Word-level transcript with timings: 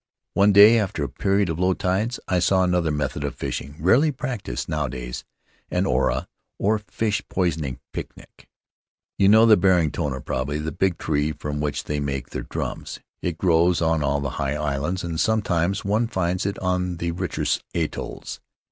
"One 0.33 0.51
day, 0.51 0.79
after 0.79 1.03
a 1.03 1.07
period 1.09 1.47
of 1.47 1.59
low 1.59 1.75
tides, 1.75 2.19
I 2.27 2.39
saw 2.39 2.63
another 2.63 2.89
method 2.89 3.23
of 3.23 3.35
fishing— 3.35 3.75
rarely 3.79 4.11
practised 4.11 4.67
nowadays— 4.67 5.23
an 5.69 5.85
ora, 5.85 6.27
or 6.57 6.79
fish 6.79 7.21
poisoning 7.29 7.79
picnic. 7.93 8.49
You 9.19 9.29
know 9.29 9.45
the 9.45 9.57
barring 9.57 9.91
tonia, 9.91 10.19
probably— 10.19 10.57
the 10.57 10.71
big 10.71 10.97
tree 10.97 11.31
from 11.33 11.59
which 11.59 11.83
they 11.83 11.99
make 11.99 12.31
their 12.31 12.41
drums; 12.41 12.99
it 13.21 13.37
grows 13.37 13.79
on 13.79 14.01
all 14.01 14.21
the 14.21 14.31
high 14.41 14.55
islands, 14.55 15.03
and 15.03 15.19
some 15.19 15.43
times 15.43 15.85
one 15.85 16.07
finds 16.07 16.47
it 16.47 16.57
on 16.57 16.97
the 16.97 17.11
richer 17.11 17.45
atolls. 17.75 18.39